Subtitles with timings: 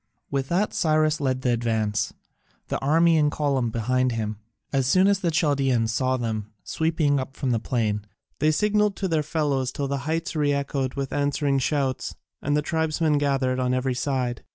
[0.31, 2.11] With that Cyrus led the advance,
[2.69, 4.37] the army in column behind him.
[4.73, 8.05] As soon as the Chaldaeans saw them sweeping up from the plain,
[8.39, 12.63] they signalled to their fellows till the heights re echoed with answering shouts, and the
[12.63, 14.43] tribesmen gathered on every side.